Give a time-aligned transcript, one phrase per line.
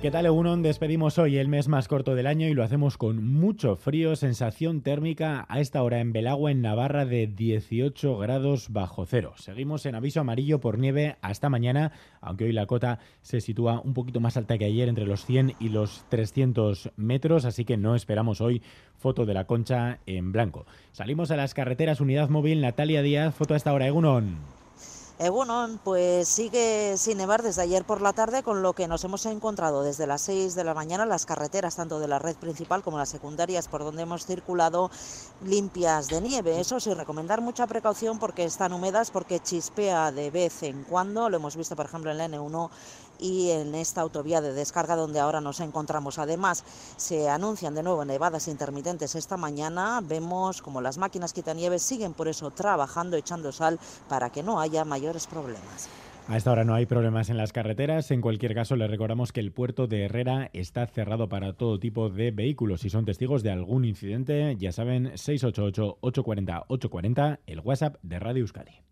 [0.00, 0.62] ¿Qué tal, Egunon?
[0.62, 4.80] Despedimos hoy el mes más corto del año y lo hacemos con mucho frío, sensación
[4.80, 9.34] térmica a esta hora en Belagua, en Navarra, de 18 grados bajo cero.
[9.36, 11.92] Seguimos en aviso amarillo por nieve hasta mañana,
[12.22, 15.56] aunque hoy la cota se sitúa un poquito más alta que ayer, entre los 100
[15.60, 18.62] y los 300 metros, así que no esperamos hoy
[18.96, 20.64] foto de la concha en blanco.
[20.92, 24.59] Salimos a las carreteras Unidad Móvil, Natalia Díaz, foto a esta hora, Egunon.
[25.20, 29.26] Egunon, pues sigue sin nevar desde ayer por la tarde, con lo que nos hemos
[29.26, 32.96] encontrado desde las 6 de la mañana las carreteras, tanto de la red principal como
[32.96, 34.90] las secundarias por donde hemos circulado,
[35.44, 36.58] limpias de nieve.
[36.58, 41.28] Eso sí, recomendar mucha precaución porque están húmedas, porque chispea de vez en cuando.
[41.28, 42.70] Lo hemos visto, por ejemplo, en la N1
[43.20, 46.18] y en esta autovía de descarga donde ahora nos encontramos.
[46.18, 46.64] Además,
[46.96, 50.00] se anuncian de nuevo nevadas intermitentes esta mañana.
[50.02, 53.78] Vemos como las máquinas quitanieves siguen por eso trabajando, echando sal
[54.08, 55.88] para que no haya mayores problemas.
[56.28, 58.12] A esta hora no hay problemas en las carreteras.
[58.12, 62.08] En cualquier caso, les recordamos que el puerto de Herrera está cerrado para todo tipo
[62.08, 62.82] de vehículos.
[62.82, 68.89] Si son testigos de algún incidente, ya saben, 688-840-840, el WhatsApp de Radio Euskadi.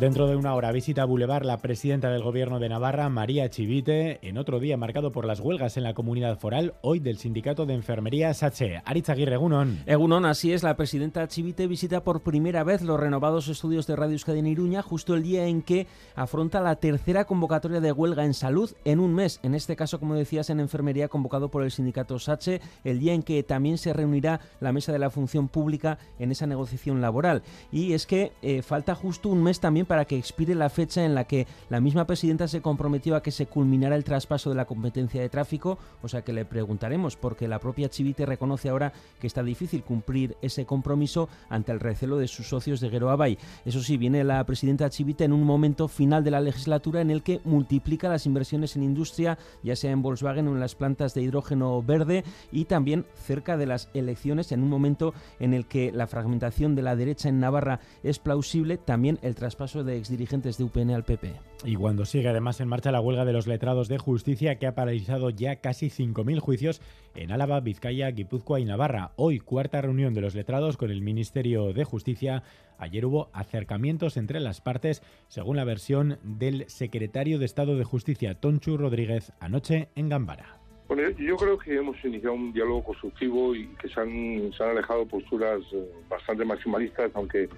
[0.00, 4.18] Dentro de una hora visita a Boulevard la presidenta del Gobierno de Navarra, María Chivite,
[4.26, 7.74] en otro día marcado por las huelgas en la comunidad foral, hoy del Sindicato de
[7.74, 8.80] Enfermería SACHE.
[8.86, 9.82] Aguirre, Egunon.
[9.84, 14.12] Egunon, así es, la presidenta Chivite visita por primera vez los renovados estudios de Radio
[14.12, 18.32] Euskadi en Iruña, justo el día en que afronta la tercera convocatoria de huelga en
[18.32, 22.18] salud en un mes, en este caso, como decías, en enfermería convocado por el sindicato
[22.18, 26.32] SACHE, el día en que también se reunirá la mesa de la función pública en
[26.32, 27.42] esa negociación laboral.
[27.70, 31.16] Y es que eh, falta justo un mes también para que expire la fecha en
[31.16, 34.64] la que la misma presidenta se comprometió a que se culminara el traspaso de la
[34.64, 39.26] competencia de tráfico, o sea que le preguntaremos, porque la propia Chivite reconoce ahora que
[39.26, 43.36] está difícil cumplir ese compromiso ante el recelo de sus socios de Geroabay.
[43.64, 47.24] Eso sí, viene la presidenta Chivite en un momento final de la legislatura en el
[47.24, 51.22] que multiplica las inversiones en industria, ya sea en Volkswagen o en las plantas de
[51.22, 52.22] hidrógeno verde,
[52.52, 56.82] y también cerca de las elecciones, en un momento en el que la fragmentación de
[56.82, 61.32] la derecha en Navarra es plausible, también el traspaso de exdirigentes de UPN al PP.
[61.64, 64.74] Y cuando sigue además en marcha la huelga de los letrados de justicia que ha
[64.74, 66.80] paralizado ya casi 5.000 juicios
[67.14, 69.12] en Álava, Vizcaya, Guipúzcoa y Navarra.
[69.16, 72.42] Hoy cuarta reunión de los letrados con el Ministerio de Justicia.
[72.78, 78.34] Ayer hubo acercamientos entre las partes, según la versión del secretario de Estado de Justicia,
[78.34, 80.60] Tonchu Rodríguez, anoche en Gambara.
[80.90, 84.70] Bueno, yo creo que hemos iniciado un diálogo constructivo y que se han, se han
[84.70, 87.48] alejado posturas eh, bastante maximalistas, aunque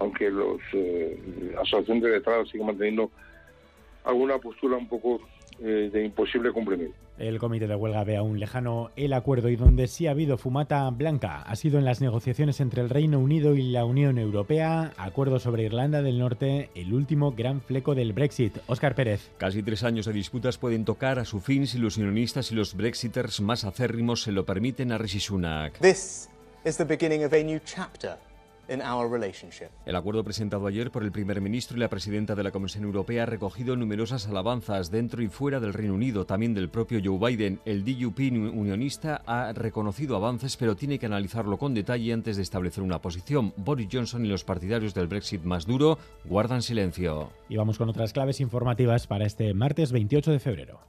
[0.00, 1.18] aunque los eh,
[1.54, 3.10] la asociación de letrados sigue manteniendo
[4.04, 5.20] alguna postura un poco
[5.60, 6.96] eh, de imposible cumplimiento.
[7.18, 10.88] El comité de huelga ve aún lejano el acuerdo y donde sí ha habido fumata
[10.88, 15.38] blanca ha sido en las negociaciones entre el Reino Unido y la Unión Europea, acuerdo
[15.38, 18.56] sobre Irlanda del Norte, el último gran fleco del Brexit.
[18.68, 19.30] Óscar Pérez.
[19.36, 22.74] Casi tres años de disputas pueden tocar a su fin si los unionistas y los
[22.74, 25.78] brexiters más acérrimos se lo permiten a Rishi Sunak.
[25.78, 26.30] This
[26.64, 28.16] is the beginning of a new chapter
[28.70, 33.24] el acuerdo presentado ayer por el primer ministro y la presidenta de la Comisión Europea
[33.24, 37.58] ha recogido numerosas alabanzas dentro y fuera del Reino Unido, también del propio Joe Biden.
[37.64, 42.84] El DUP unionista ha reconocido avances, pero tiene que analizarlo con detalle antes de establecer
[42.84, 43.52] una posición.
[43.56, 47.30] Boris Johnson y los partidarios del Brexit más duro guardan silencio.
[47.48, 50.80] Y vamos con otras claves informativas para este martes 28 de febrero.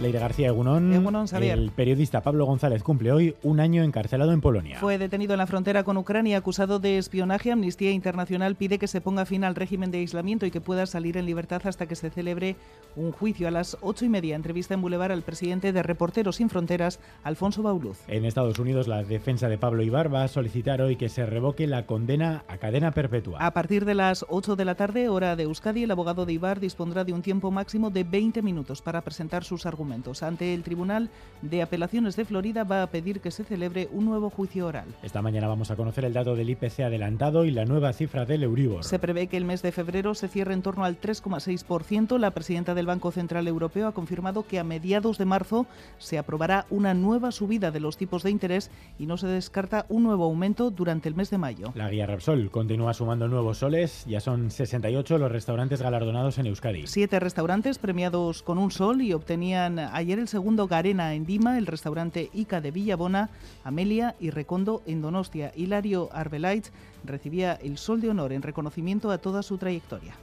[0.00, 0.92] Leire García Egunón,
[1.32, 4.78] el periodista Pablo González cumple hoy un año encarcelado en Polonia.
[4.78, 7.50] Fue detenido en la frontera con Ucrania acusado de espionaje.
[7.50, 11.16] Amnistía Internacional pide que se ponga fin al régimen de aislamiento y que pueda salir
[11.16, 12.56] en libertad hasta que se celebre
[12.94, 13.48] un juicio.
[13.48, 17.62] A las ocho y media, entrevista en Boulevard al presidente de Reporteros Sin Fronteras, Alfonso
[17.62, 18.00] Bauluz.
[18.06, 21.66] En Estados Unidos, la defensa de Pablo Ibar va a solicitar hoy que se revoque
[21.66, 23.38] la condena a cadena perpetua.
[23.40, 26.60] A partir de las 8 de la tarde, hora de Euskadi, el abogado de Ibar
[26.60, 30.22] dispondrá de un tiempo máximo de 20 minutos para presentar sus argumentos argumentos.
[30.22, 31.10] Ante el Tribunal
[31.42, 34.86] de Apelaciones de Florida va a pedir que se celebre un nuevo juicio oral.
[35.02, 38.42] Esta mañana vamos a conocer el dato del IPC adelantado y la nueva cifra del
[38.42, 38.82] Euribor.
[38.82, 42.18] Se prevé que el mes de febrero se cierre en torno al 3,6%.
[42.18, 45.66] La presidenta del Banco Central Europeo ha confirmado que a mediados de marzo
[45.98, 50.02] se aprobará una nueva subida de los tipos de interés y no se descarta un
[50.02, 51.72] nuevo aumento durante el mes de mayo.
[51.74, 54.04] La guía Repsol continúa sumando nuevos soles.
[54.06, 56.86] Ya son 68 los restaurantes galardonados en Euskadi.
[56.86, 61.66] Siete restaurantes premiados con un sol y obtenían ayer el segundo Garena en Dima, el
[61.66, 63.30] restaurante Ica de Villabona,
[63.64, 65.52] Amelia y Recondo en Donostia.
[65.54, 66.66] Hilario Arbelait
[67.04, 70.14] recibía el sol de honor en reconocimiento a toda su trayectoria.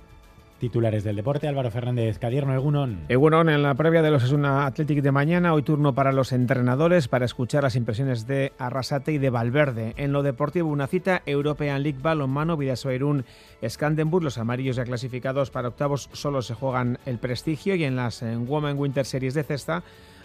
[0.64, 3.04] Titulares del deporte, Álvaro Fernández Cadierno, Egunon.
[3.10, 7.10] Egunon, en la previa de los Asuna Athletic de mañana, hoy turno para los entrenadores
[7.10, 9.94] para escuchar las impresiones de Arrasate y de Valverde.
[9.98, 13.26] En lo deportivo, una cita, European League Balonmano, Vidasoirún,
[13.68, 18.22] Scandenburg, los amarillos ya clasificados para octavos solo se juegan el prestigio y en las
[18.22, 19.84] Women Winter Series de cesta,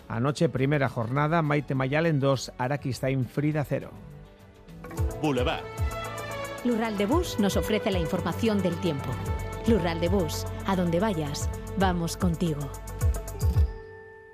[0.08, 3.90] anoche primera jornada, Maite Mayalen 2, Arakistain Frida 0.
[5.20, 5.64] Boulevard.
[6.64, 9.08] Lural de Bus nos ofrece la información del tiempo.
[9.68, 10.46] Plural de Bus.
[10.66, 12.60] A donde vayas, vamos contigo.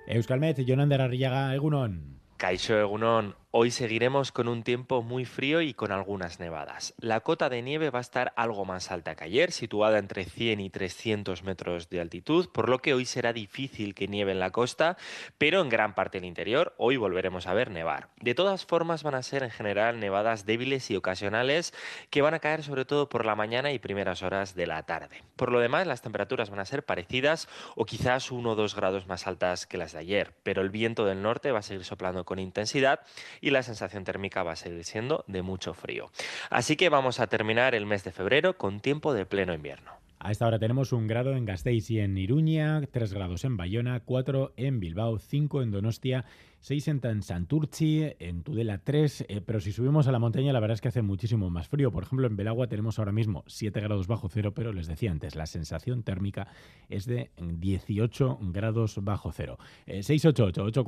[0.07, 2.21] Euskalmet, Jonander Arriaga, Egunon.
[2.37, 3.35] Caixo Egunon.
[3.57, 6.93] Hoy seguiremos con un tiempo muy frío y con algunas nevadas.
[6.99, 10.59] La cota de nieve va a estar algo más alta que ayer, situada entre 100
[10.59, 14.51] y 300 metros de altitud, por lo que hoy será difícil que nieve en la
[14.51, 14.97] costa,
[15.39, 18.09] pero en gran parte del interior hoy volveremos a ver nevar.
[18.21, 21.75] De todas formas van a ser en general nevadas débiles y ocasionales
[22.11, 25.23] que van a caer sobre todo por la mañana y primeras horas de la tarde.
[25.37, 29.07] Por lo demás, las temperaturas van a ser parecidas o quizás uno o dos grados
[29.07, 32.25] más altas que las de ayer, pero el viento del norte va a seguir soplando
[32.25, 32.99] con intensidad
[33.45, 36.11] y la sensación térmica va a seguir siendo de mucho frío.
[36.49, 39.93] Así que vamos a terminar el mes de febrero con tiempo de pleno invierno.
[40.19, 44.01] A esta hora tenemos un grado en Gasteiz y en Iruña, tres grados en Bayona,
[44.01, 46.25] cuatro en Bilbao, cinco en Donostia,
[46.61, 50.77] seis en Santurchi, en Tudela tres, eh, pero si subimos a la montaña la verdad
[50.77, 51.93] es que hace muchísimo más frío.
[51.93, 55.37] Por ejemplo, en Belagua tenemos ahora mismo 7 grados bajo cero, pero les decía antes,
[55.37, 56.49] la sensación térmica
[56.89, 59.59] es de 18 grados bajo cero.
[59.85, 60.85] Eh, 688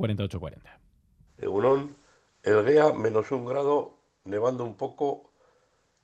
[2.47, 2.59] 840 840.
[2.59, 5.31] El Gea, menos un grado, nevando un poco.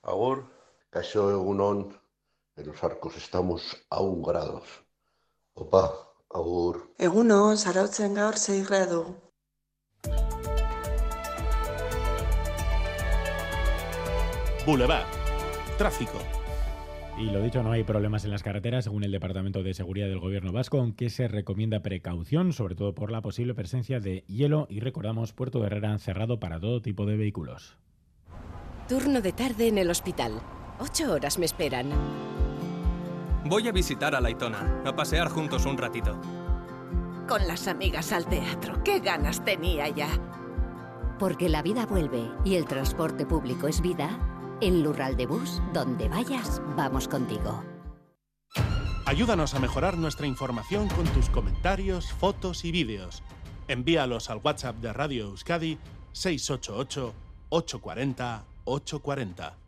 [0.02, 0.52] Agur.
[0.90, 1.98] Caso Egunon,
[2.54, 4.62] en los arcos estamos a un grado.
[5.54, 5.92] Opa,
[6.30, 6.94] agur.
[6.98, 9.16] Egunon, zarautzen gaur 6 grado.
[14.64, 15.06] Boulevard.
[15.78, 16.43] Tráfico.
[17.16, 20.18] Y lo dicho, no hay problemas en las carreteras, según el Departamento de Seguridad del
[20.18, 24.80] Gobierno Vasco, aunque se recomienda precaución, sobre todo por la posible presencia de hielo y
[24.80, 27.76] recordamos Puerto de Herrera cerrado para todo tipo de vehículos.
[28.88, 30.40] Turno de tarde en el hospital.
[30.80, 31.90] Ocho horas me esperan.
[33.46, 36.20] Voy a visitar a Laitona, a pasear juntos un ratito.
[37.28, 38.82] Con las amigas al teatro.
[38.82, 40.08] ¡Qué ganas tenía ya!
[41.20, 44.33] Porque la vida vuelve y el transporte público es vida.
[44.64, 47.62] En Lural de Bus, donde vayas, vamos contigo.
[49.04, 53.22] Ayúdanos a mejorar nuestra información con tus comentarios, fotos y vídeos.
[53.68, 55.76] Envíalos al WhatsApp de Radio Euskadi
[56.12, 57.12] 688
[57.50, 59.58] 840 840.